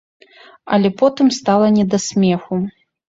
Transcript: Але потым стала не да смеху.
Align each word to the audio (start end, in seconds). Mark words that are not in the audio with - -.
Але 0.77 0.89
потым 1.01 1.27
стала 1.39 1.67
не 1.77 1.85
да 1.93 1.97
смеху. 2.07 2.63